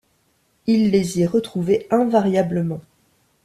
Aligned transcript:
Il 0.65 0.89
les 0.89 1.19
y 1.19 1.27
retrouvait 1.27 1.85
invariablement. 1.91 2.81